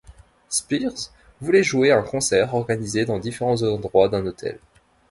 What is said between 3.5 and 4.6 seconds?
endroits d'un hôtel.